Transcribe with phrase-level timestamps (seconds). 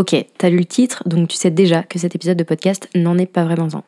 [0.00, 3.18] Ok, t'as lu le titre, donc tu sais déjà que cet épisode de podcast n'en
[3.18, 3.84] est pas vraiment un.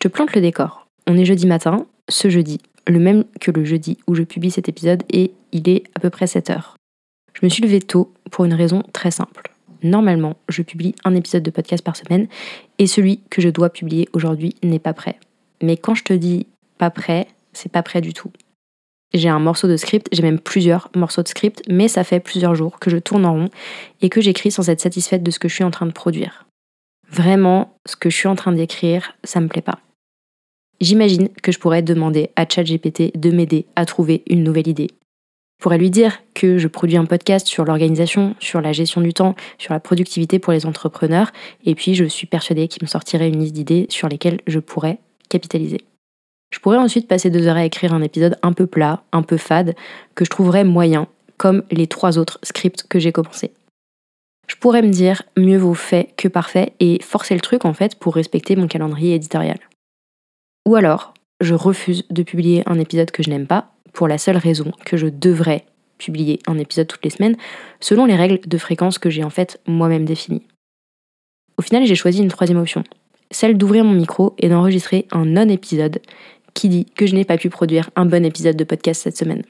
[0.00, 0.86] Je te plante le décor.
[1.06, 4.70] On est jeudi matin, ce jeudi, le même que le jeudi où je publie cet
[4.70, 6.76] épisode, et il est à peu près 7 heures.
[7.34, 9.52] Je me suis levée tôt pour une raison très simple.
[9.82, 12.26] Normalement, je publie un épisode de podcast par semaine,
[12.78, 15.20] et celui que je dois publier aujourd'hui n'est pas prêt.
[15.60, 16.46] Mais quand je te dis
[16.78, 18.32] pas prêt, c'est pas prêt du tout.
[19.14, 22.54] J'ai un morceau de script, j'ai même plusieurs morceaux de script, mais ça fait plusieurs
[22.54, 23.50] jours que je tourne en rond
[24.02, 26.46] et que j'écris sans être satisfaite de ce que je suis en train de produire.
[27.10, 29.78] Vraiment, ce que je suis en train d'écrire, ça me plaît pas.
[30.80, 34.90] J'imagine que je pourrais demander à ChatGPT de m'aider à trouver une nouvelle idée.
[35.58, 39.12] Je pourrais lui dire que je produis un podcast sur l'organisation, sur la gestion du
[39.12, 41.32] temps, sur la productivité pour les entrepreneurs,
[41.64, 44.98] et puis je suis persuadée qu'il me sortirait une liste d'idées sur lesquelles je pourrais
[45.28, 45.80] capitaliser.
[46.50, 49.36] Je pourrais ensuite passer deux heures à écrire un épisode un peu plat, un peu
[49.36, 49.74] fade,
[50.14, 53.52] que je trouverais moyen, comme les trois autres scripts que j'ai commencé.
[54.46, 57.94] Je pourrais me dire mieux vaut fait que parfait et forcer le truc en fait
[57.96, 59.58] pour respecter mon calendrier éditorial.
[60.66, 64.38] Ou alors, je refuse de publier un épisode que je n'aime pas pour la seule
[64.38, 65.64] raison que je devrais
[65.98, 67.36] publier un épisode toutes les semaines
[67.80, 70.46] selon les règles de fréquence que j'ai en fait moi-même définies.
[71.58, 72.84] Au final, j'ai choisi une troisième option,
[73.30, 76.00] celle d'ouvrir mon micro et d'enregistrer un non-épisode
[76.58, 79.44] qui dit que je n'ai pas pu produire un bon épisode de podcast cette semaine.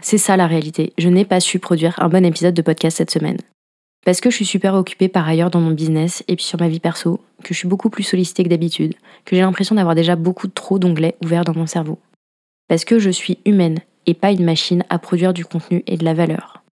[0.00, 3.12] C'est ça la réalité, je n'ai pas su produire un bon épisode de podcast cette
[3.12, 3.38] semaine.
[4.04, 6.68] Parce que je suis super occupée par ailleurs dans mon business et puis sur ma
[6.68, 10.16] vie perso, que je suis beaucoup plus sollicitée que d'habitude, que j'ai l'impression d'avoir déjà
[10.16, 12.00] beaucoup trop d'onglets ouverts dans mon cerveau.
[12.66, 16.04] Parce que je suis humaine et pas une machine à produire du contenu et de
[16.04, 16.64] la valeur.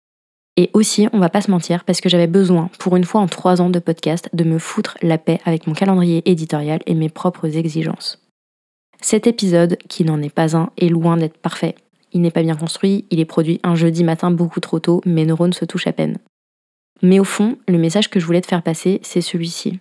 [0.56, 3.28] Et aussi, on va pas se mentir, parce que j'avais besoin, pour une fois en
[3.28, 7.08] trois ans de podcast, de me foutre la paix avec mon calendrier éditorial et mes
[7.08, 8.19] propres exigences.
[9.00, 11.74] Cet épisode, qui n'en est pas un, est loin d'être parfait.
[12.12, 15.24] Il n'est pas bien construit, il est produit un jeudi matin beaucoup trop tôt, mes
[15.24, 16.18] neurones se touchent à peine.
[17.02, 19.78] Mais au fond, le message que je voulais te faire passer, c'est celui-ci.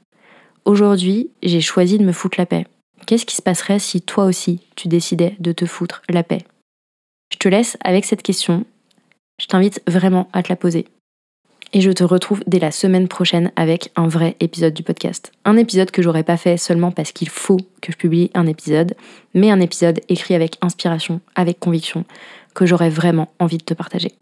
[0.66, 2.66] Aujourd'hui, j'ai choisi de me foutre la paix.
[3.06, 6.44] Qu'est-ce qui se passerait si toi aussi, tu décidais de te foutre la paix?
[7.34, 8.66] Je te laisse avec cette question.
[9.42, 10.86] Je t'invite vraiment à te la poser
[11.74, 15.32] et je te retrouve dès la semaine prochaine avec un vrai épisode du podcast.
[15.46, 18.96] Un épisode que j'aurais pas fait seulement parce qu'il faut que je publie un épisode,
[19.34, 22.06] mais un épisode écrit avec inspiration, avec conviction,
[22.54, 24.14] que j'aurais vraiment envie de te partager.